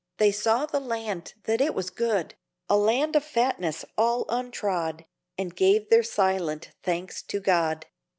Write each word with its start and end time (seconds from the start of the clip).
They 0.17 0.31
saw 0.31 0.65
the 0.65 0.79
land 0.79 1.35
that 1.43 1.61
it 1.61 1.75
was 1.75 1.91
good, 1.91 2.33
A 2.67 2.75
land 2.75 3.15
of 3.15 3.23
fatness 3.23 3.85
all 3.99 4.25
untrod, 4.29 5.05
And 5.37 5.55
gave 5.55 5.91
their 5.91 6.01
silent 6.01 6.71
thanks 6.81 7.21
to 7.21 7.39
God. 7.39 7.85